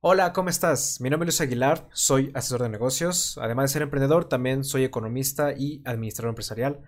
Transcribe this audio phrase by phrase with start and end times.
[0.00, 1.00] Hola, ¿cómo estás?
[1.00, 3.36] Mi nombre es Luis Aguilar, soy asesor de negocios.
[3.42, 6.82] Además de ser emprendedor, también soy economista y administrador empresarial.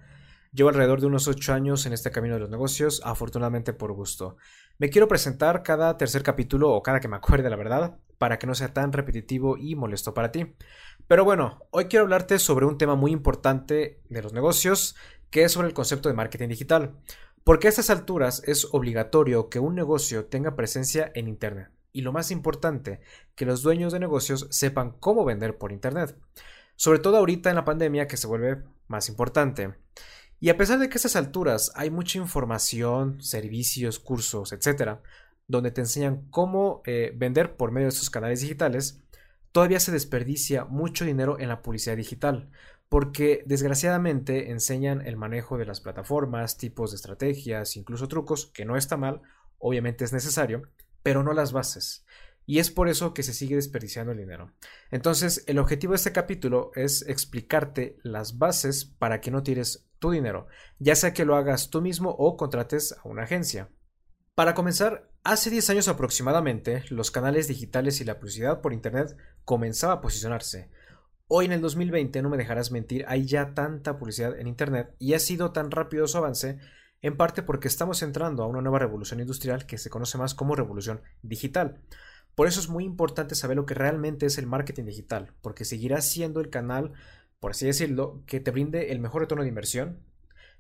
[0.52, 4.36] Llevo alrededor de unos 8 años en este camino de los negocios, afortunadamente por gusto.
[4.78, 8.46] Me quiero presentar cada tercer capítulo o cada que me acuerde, la verdad, para que
[8.46, 10.54] no sea tan repetitivo y molesto para ti.
[11.08, 14.94] Pero bueno, hoy quiero hablarte sobre un tema muy importante de los negocios,
[15.30, 16.94] que es sobre el concepto de marketing digital.
[17.42, 22.12] Porque a estas alturas es obligatorio que un negocio tenga presencia en Internet y lo
[22.12, 23.00] más importante,
[23.34, 26.16] que los dueños de negocios sepan cómo vender por Internet.
[26.76, 29.74] Sobre todo ahorita en la pandemia que se vuelve más importante.
[30.38, 35.02] Y a pesar de que a estas alturas hay mucha información, servicios, cursos, etcétera,
[35.46, 39.02] donde te enseñan cómo eh, vender por medio de estos canales digitales,
[39.52, 42.50] todavía se desperdicia mucho dinero en la publicidad digital,
[42.88, 48.76] porque desgraciadamente enseñan el manejo de las plataformas, tipos de estrategias, incluso trucos, que no
[48.76, 49.22] está mal,
[49.58, 50.62] obviamente es necesario,
[51.02, 52.04] pero no las bases.
[52.46, 54.52] Y es por eso que se sigue desperdiciando el dinero.
[54.90, 60.10] Entonces, el objetivo de este capítulo es explicarte las bases para que no tires tu
[60.10, 63.68] dinero, ya sea que lo hagas tú mismo o contrates a una agencia.
[64.34, 69.94] Para comenzar, hace 10 años aproximadamente, los canales digitales y la publicidad por Internet comenzaba
[69.94, 70.70] a posicionarse.
[71.28, 75.14] Hoy en el 2020, no me dejarás mentir, hay ya tanta publicidad en Internet y
[75.14, 76.58] ha sido tan rápido su avance
[77.02, 80.54] en parte porque estamos entrando a una nueva revolución industrial que se conoce más como
[80.54, 81.80] revolución digital.
[82.34, 86.00] Por eso es muy importante saber lo que realmente es el marketing digital, porque seguirá
[86.00, 86.92] siendo el canal,
[87.38, 90.00] por así decirlo, que te brinde el mejor retorno de inversión,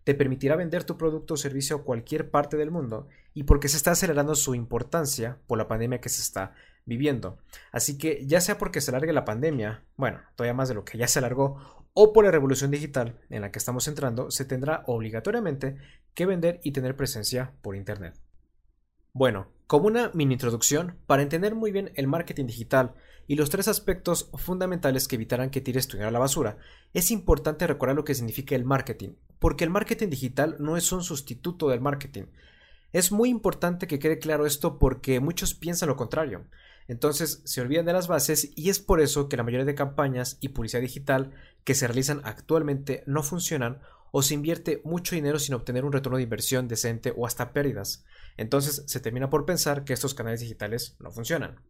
[0.04, 3.76] te permitirá vender tu producto o servicio a cualquier parte del mundo y porque se
[3.76, 6.54] está acelerando su importancia por la pandemia que se está
[6.86, 7.38] viviendo.
[7.70, 10.98] Así que ya sea porque se alargue la pandemia, bueno, todavía más de lo que
[10.98, 14.82] ya se alargó, o por la revolución digital en la que estamos entrando, se tendrá
[14.86, 15.76] obligatoriamente
[16.14, 18.20] que vender y tener presencia por Internet.
[19.12, 22.94] Bueno, como una mini introducción, para entender muy bien el marketing digital
[23.26, 26.58] y los tres aspectos fundamentales que evitarán que tires tu dinero a la basura,
[26.92, 31.02] es importante recordar lo que significa el marketing, porque el marketing digital no es un
[31.02, 32.24] sustituto del marketing.
[32.92, 36.46] Es muy importante que quede claro esto porque muchos piensan lo contrario.
[36.88, 40.38] Entonces se olvidan de las bases y es por eso que la mayoría de campañas
[40.40, 41.30] y publicidad digital
[41.62, 43.80] que se realizan actualmente no funcionan
[44.12, 48.04] o se invierte mucho dinero sin obtener un retorno de inversión decente o hasta pérdidas.
[48.36, 51.60] Entonces se termina por pensar que estos canales digitales no funcionan.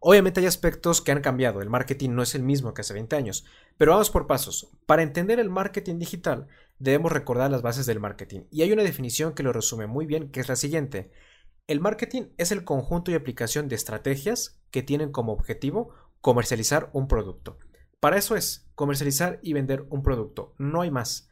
[0.00, 3.16] Obviamente hay aspectos que han cambiado, el marketing no es el mismo que hace 20
[3.16, 3.44] años,
[3.76, 4.68] pero vamos por pasos.
[4.86, 6.46] Para entender el marketing digital
[6.78, 10.30] debemos recordar las bases del marketing y hay una definición que lo resume muy bien
[10.30, 11.10] que es la siguiente.
[11.66, 17.08] El marketing es el conjunto y aplicación de estrategias que tienen como objetivo comercializar un
[17.08, 17.58] producto.
[18.00, 21.28] Para eso es comercializar y vender un producto, no hay más.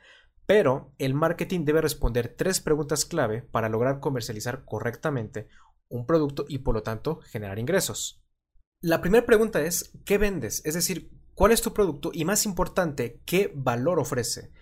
[0.47, 5.49] Pero el marketing debe responder tres preguntas clave para lograr comercializar correctamente
[5.89, 8.23] un producto y por lo tanto generar ingresos.
[8.81, 10.62] La primera pregunta es, ¿qué vendes?
[10.65, 12.11] Es decir, ¿cuál es tu producto?
[12.12, 14.53] Y más importante, ¿qué valor ofrece?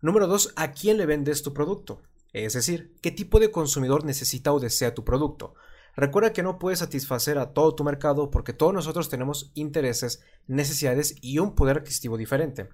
[0.00, 2.02] Número dos, ¿a quién le vendes tu producto?
[2.32, 5.54] Es decir, qué tipo de consumidor necesita o desea tu producto.
[5.96, 11.16] Recuerda que no puedes satisfacer a todo tu mercado porque todos nosotros tenemos intereses, necesidades
[11.20, 12.68] y un poder adquisitivo diferente.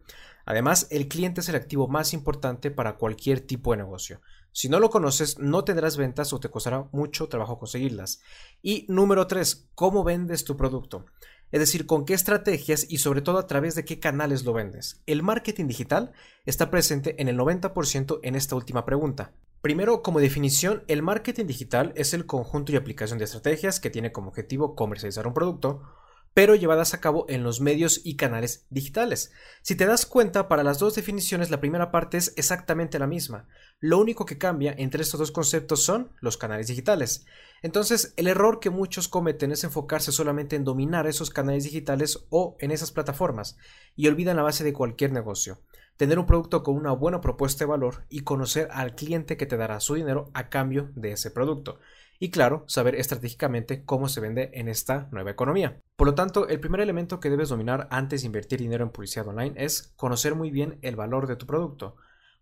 [0.46, 4.20] Además, el cliente es el activo más importante para cualquier tipo de negocio.
[4.52, 8.20] Si no lo conoces, no tendrás ventas o te costará mucho trabajo conseguirlas.
[8.62, 11.06] Y número 3, ¿cómo vendes tu producto?
[11.52, 15.02] Es decir, con qué estrategias y sobre todo a través de qué canales lo vendes.
[15.06, 16.12] El marketing digital
[16.46, 19.32] está presente en el 90% en esta última pregunta.
[19.62, 24.10] Primero, como definición, el marketing digital es el conjunto y aplicación de estrategias que tiene
[24.10, 25.82] como objetivo comercializar un producto,
[26.32, 29.32] pero llevadas a cabo en los medios y canales digitales.
[29.60, 33.48] Si te das cuenta, para las dos definiciones la primera parte es exactamente la misma.
[33.80, 37.26] Lo único que cambia entre estos dos conceptos son los canales digitales.
[37.60, 42.56] Entonces, el error que muchos cometen es enfocarse solamente en dominar esos canales digitales o
[42.60, 43.58] en esas plataformas
[43.94, 45.58] y olvidan la base de cualquier negocio
[45.96, 49.56] tener un producto con una buena propuesta de valor y conocer al cliente que te
[49.56, 51.78] dará su dinero a cambio de ese producto.
[52.22, 55.80] Y claro, saber estratégicamente cómo se vende en esta nueva economía.
[55.96, 59.28] Por lo tanto, el primer elemento que debes dominar antes de invertir dinero en publicidad
[59.28, 61.96] online es conocer muy bien el valor de tu producto.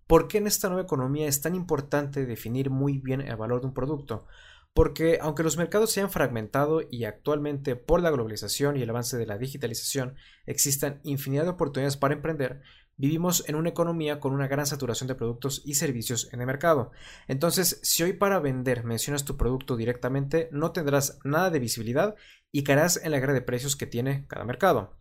[0.08, 3.68] ¿Por qué en esta nueva economía es tan importante definir muy bien el valor de
[3.68, 4.26] un producto?
[4.74, 9.16] Porque aunque los mercados se han fragmentado y actualmente por la globalización y el avance
[9.16, 10.16] de la digitalización
[10.46, 12.62] existan infinidad de oportunidades para emprender,
[12.98, 16.90] Vivimos en una economía con una gran saturación de productos y servicios en el mercado.
[17.28, 22.16] Entonces, si hoy para vender mencionas tu producto directamente, no tendrás nada de visibilidad
[22.50, 24.96] y caerás en la guerra de precios que tiene cada mercado.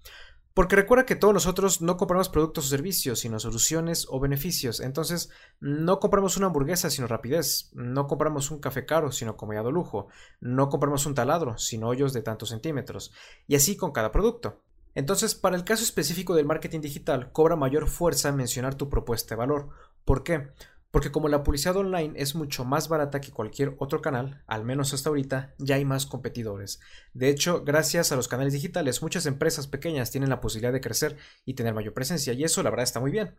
[0.53, 4.79] Porque recuerda que todos nosotros no compramos productos o servicios, sino soluciones o beneficios.
[4.79, 5.29] Entonces,
[5.59, 7.69] no compramos una hamburguesa, sino rapidez.
[7.73, 10.07] No compramos un café caro, sino comodidad lujo.
[10.39, 13.11] No compramos un taladro, sino hoyos de tantos centímetros.
[13.47, 14.63] Y así con cada producto.
[14.97, 19.39] Entonces, para el caso específico del marketing digital, cobra mayor fuerza mencionar tu propuesta de
[19.39, 19.69] valor.
[20.03, 20.47] ¿Por qué?
[20.89, 24.95] Porque como la publicidad online es mucho más barata que cualquier otro canal, al menos
[24.95, 26.79] hasta ahorita, ya hay más competidores.
[27.13, 31.15] De hecho, gracias a los canales digitales, muchas empresas pequeñas tienen la posibilidad de crecer
[31.45, 33.35] y tener mayor presencia, y eso la verdad está muy bien.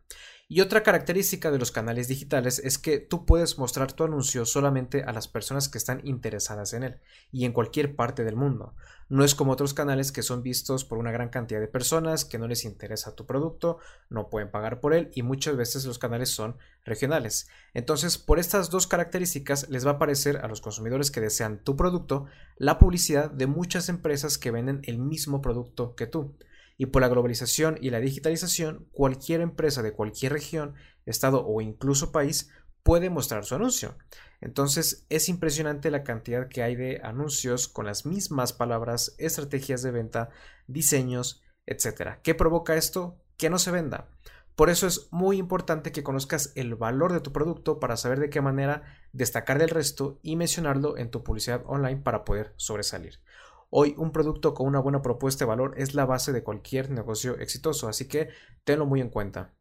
[0.47, 5.03] Y otra característica de los canales digitales es que tú puedes mostrar tu anuncio solamente
[5.03, 7.01] a las personas que están interesadas en él
[7.33, 8.77] y en cualquier parte del mundo.
[9.09, 12.39] No es como otros canales que son vistos por una gran cantidad de personas que
[12.39, 13.79] no les interesa tu producto,
[14.11, 17.49] no pueden pagar por él y muchas veces los canales son regionales.
[17.73, 21.77] Entonces, por estas dos características les va a aparecer a los consumidores que desean tu
[21.77, 22.27] producto
[22.57, 26.37] la publicidad de muchas empresas que venden el mismo producto que tú
[26.79, 30.75] y por la globalización y la digitalización, cualquier empresa de cualquier región,
[31.07, 32.51] estado o incluso país
[32.89, 33.99] puede mostrar su anuncio.
[34.41, 39.91] Entonces es impresionante la cantidad que hay de anuncios con las mismas palabras, estrategias de
[39.91, 40.31] venta,
[40.69, 42.13] diseños, etc.
[42.23, 43.21] ¿Qué provoca esto?
[43.37, 44.09] Que no se venda.
[44.57, 48.31] Por eso es muy importante que conozcas el valor de tu producto para saber de
[48.31, 53.21] qué manera destacar del resto y mencionarlo en tu publicidad online para poder sobresalir.
[53.69, 57.39] Hoy un producto con una buena propuesta de valor es la base de cualquier negocio
[57.39, 58.31] exitoso, así que
[58.65, 59.58] tenlo muy en cuenta.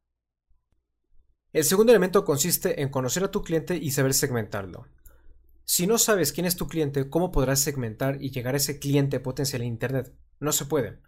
[1.53, 4.88] El segundo elemento consiste en conocer a tu cliente y saber segmentarlo.
[5.63, 9.19] Si no sabes quién es tu cliente, ¿cómo podrás segmentar y llegar a ese cliente
[9.19, 10.13] potencial en Internet?
[10.39, 10.99] No se puede.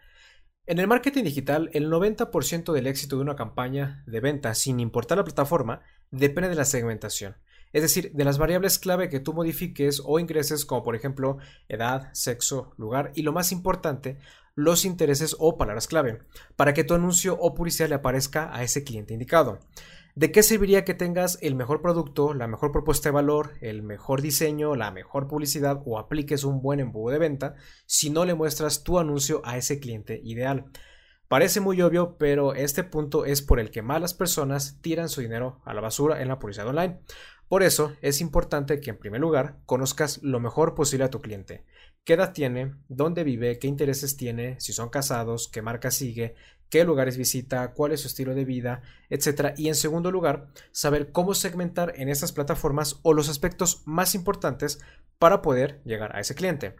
[0.66, 5.18] En el marketing digital, el 90% del éxito de una campaña de venta, sin importar
[5.18, 5.82] la plataforma,
[6.12, 7.36] depende de la segmentación
[7.72, 11.38] es decir, de las variables clave que tú modifiques o ingreses, como por ejemplo
[11.68, 14.20] edad, sexo, lugar y lo más importante,
[14.56, 16.20] los intereses o palabras clave,
[16.56, 19.60] para que tu anuncio o publicidad le aparezca a ese cliente indicado.
[20.16, 24.22] ¿De qué serviría que tengas el mejor producto, la mejor propuesta de valor, el mejor
[24.22, 28.84] diseño, la mejor publicidad o apliques un buen embudo de venta si no le muestras
[28.84, 30.66] tu anuncio a ese cliente ideal?
[31.28, 35.62] Parece muy obvio, pero este punto es por el que malas personas tiran su dinero
[35.64, 37.02] a la basura en la publicidad online.
[37.48, 41.66] Por eso es importante que en primer lugar conozcas lo mejor posible a tu cliente.
[42.06, 42.76] ¿Qué edad tiene?
[42.88, 43.60] ¿Dónde vive?
[43.60, 44.60] ¿Qué intereses tiene?
[44.60, 46.36] Si son casados, qué marca sigue,
[46.70, 49.54] qué lugares visita, cuál es su estilo de vida, etc.
[49.58, 54.80] Y en segundo lugar, saber cómo segmentar en estas plataformas o los aspectos más importantes
[55.18, 56.76] para poder llegar a ese cliente.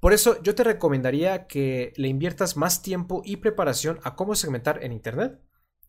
[0.00, 4.82] Por eso yo te recomendaría que le inviertas más tiempo y preparación a cómo segmentar
[4.82, 5.40] en Internet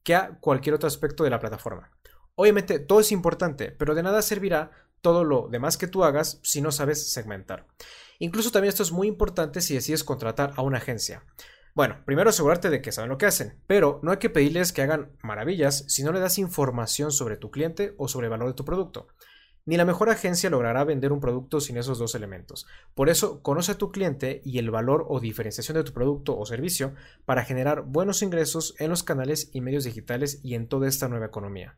[0.03, 1.91] que a cualquier otro aspecto de la plataforma.
[2.35, 4.71] Obviamente todo es importante, pero de nada servirá
[5.05, 7.67] todo lo demás que tú hagas si no sabes segmentar.
[8.17, 11.23] Incluso también esto es muy importante si decides contratar a una agencia.
[11.75, 14.81] Bueno, primero asegurarte de que saben lo que hacen, pero no hay que pedirles que
[14.81, 18.55] hagan maravillas si no le das información sobre tu cliente o sobre el valor de
[18.55, 19.09] tu producto.
[19.65, 22.65] Ni la mejor agencia logrará vender un producto sin esos dos elementos.
[22.95, 26.47] Por eso, conoce a tu cliente y el valor o diferenciación de tu producto o
[26.47, 31.07] servicio para generar buenos ingresos en los canales y medios digitales y en toda esta
[31.07, 31.77] nueva economía.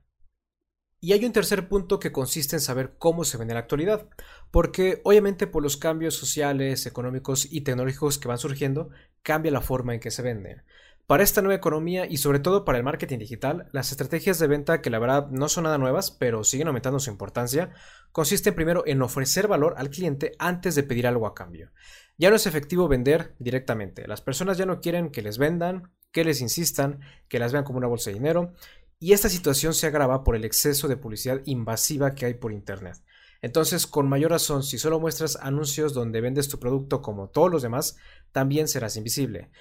[0.99, 4.07] Y hay un tercer punto que consiste en saber cómo se vende en la actualidad,
[4.49, 8.89] porque obviamente por los cambios sociales, económicos y tecnológicos que van surgiendo,
[9.21, 10.63] cambia la forma en que se venden.
[11.05, 14.81] Para esta nueva economía y sobre todo para el marketing digital, las estrategias de venta,
[14.81, 17.71] que la verdad no son nada nuevas, pero siguen aumentando su importancia,
[18.11, 21.71] consisten primero en ofrecer valor al cliente antes de pedir algo a cambio.
[22.17, 24.07] Ya no es efectivo vender directamente.
[24.07, 27.77] Las personas ya no quieren que les vendan, que les insistan, que las vean como
[27.77, 28.55] una bolsa de dinero
[28.99, 32.97] y esta situación se agrava por el exceso de publicidad invasiva que hay por Internet.
[33.41, 37.61] Entonces, con mayor razón, si solo muestras anuncios donde vendes tu producto como todos los
[37.61, 37.97] demás,
[38.31, 39.51] también serás invisible.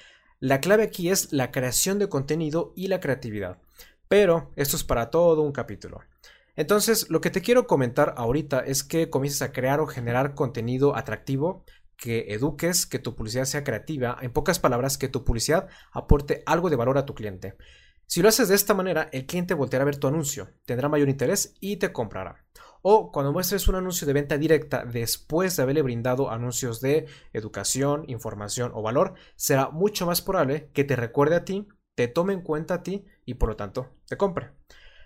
[0.40, 3.58] La clave aquí es la creación de contenido y la creatividad.
[4.08, 6.00] Pero esto es para todo un capítulo.
[6.54, 10.96] Entonces, lo que te quiero comentar ahorita es que comiences a crear o generar contenido
[10.96, 11.64] atractivo,
[11.98, 16.70] que eduques, que tu publicidad sea creativa, en pocas palabras, que tu publicidad aporte algo
[16.70, 17.56] de valor a tu cliente.
[18.06, 21.08] Si lo haces de esta manera, el cliente volteará a ver tu anuncio, tendrá mayor
[21.08, 22.44] interés y te comprará.
[22.82, 28.04] O cuando muestres un anuncio de venta directa después de haberle brindado anuncios de educación,
[28.06, 32.42] información o valor, será mucho más probable que te recuerde a ti, te tome en
[32.42, 34.52] cuenta a ti y por lo tanto te compre.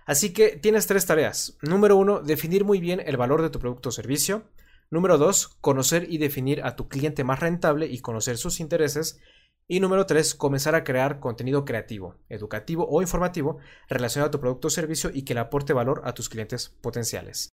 [0.05, 1.57] Así que tienes tres tareas.
[1.63, 4.43] Número uno, definir muy bien el valor de tu producto o servicio.
[4.91, 9.21] Número dos, conocer y definir a tu cliente más rentable y conocer sus intereses.
[9.69, 14.69] Y número tres, comenzar a crear contenido creativo, educativo o informativo relacionado a tu producto
[14.69, 17.51] o servicio y que le aporte valor a tus clientes potenciales.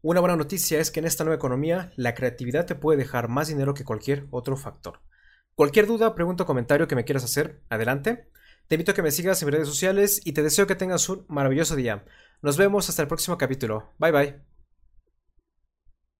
[0.00, 3.48] Una buena noticia es que en esta nueva economía la creatividad te puede dejar más
[3.48, 5.00] dinero que cualquier otro factor.
[5.56, 8.30] Cualquier duda, pregunta o comentario que me quieras hacer, adelante.
[8.68, 11.24] Te invito a que me sigas en redes sociales y te deseo que tengas un
[11.28, 12.04] maravilloso día.
[12.42, 13.92] Nos vemos hasta el próximo capítulo.
[13.98, 14.57] Bye bye.